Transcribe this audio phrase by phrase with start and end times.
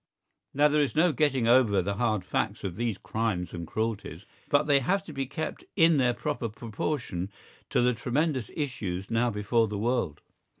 [0.55, 4.25] Now there is no getting over the hard facts of these crimes and cruelties.
[4.49, 7.29] But they have to be kept in their proper proportion
[7.69, 10.21] to the tremendous issues now before the world.